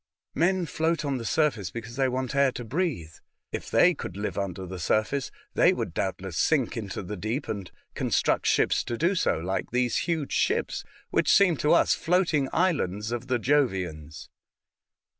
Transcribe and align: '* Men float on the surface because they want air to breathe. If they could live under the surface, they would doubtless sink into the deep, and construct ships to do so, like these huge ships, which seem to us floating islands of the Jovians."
'* 0.23 0.25
Men 0.33 0.65
float 0.65 1.05
on 1.05 1.19
the 1.19 1.25
surface 1.25 1.69
because 1.69 1.95
they 1.95 2.09
want 2.09 2.33
air 2.33 2.51
to 2.53 2.65
breathe. 2.65 3.13
If 3.51 3.69
they 3.69 3.93
could 3.93 4.17
live 4.17 4.35
under 4.35 4.65
the 4.65 4.79
surface, 4.79 5.29
they 5.53 5.73
would 5.73 5.93
doubtless 5.93 6.37
sink 6.37 6.75
into 6.75 7.03
the 7.03 7.15
deep, 7.15 7.47
and 7.47 7.69
construct 7.93 8.47
ships 8.47 8.83
to 8.85 8.97
do 8.97 9.13
so, 9.13 9.37
like 9.37 9.69
these 9.69 9.97
huge 9.97 10.31
ships, 10.31 10.83
which 11.11 11.31
seem 11.31 11.55
to 11.57 11.73
us 11.73 11.93
floating 11.93 12.49
islands 12.51 13.11
of 13.11 13.27
the 13.27 13.37
Jovians." 13.37 14.29